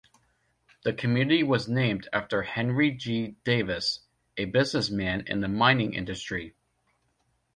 The 0.83 0.93
community 0.93 1.43
was 1.43 1.67
named 1.69 2.07
after 2.11 2.41
Henry 2.41 2.89
G. 2.89 3.35
Davis, 3.43 3.99
a 4.35 4.45
businessman 4.45 5.21
in 5.27 5.41
the 5.41 5.47
mining 5.47 5.93
industry. 5.93 6.55